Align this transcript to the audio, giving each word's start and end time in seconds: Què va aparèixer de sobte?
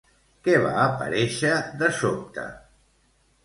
Què 0.47 0.55
va 0.63 0.71
aparèixer 0.85 1.53
de 1.85 1.93
sobte? 2.01 2.51